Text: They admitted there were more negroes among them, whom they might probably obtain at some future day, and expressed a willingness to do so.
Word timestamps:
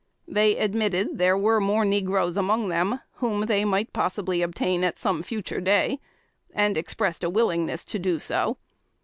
They 0.27 0.57
admitted 0.57 1.19
there 1.19 1.37
were 1.37 1.61
more 1.61 1.85
negroes 1.85 2.35
among 2.35 2.69
them, 2.69 3.01
whom 3.17 3.45
they 3.45 3.63
might 3.63 3.93
probably 3.93 4.41
obtain 4.41 4.83
at 4.83 4.97
some 4.97 5.21
future 5.21 5.61
day, 5.61 5.99
and 6.55 6.75
expressed 6.75 7.23
a 7.23 7.29
willingness 7.29 7.85
to 7.85 7.99
do 7.99 8.17
so. 8.17 8.57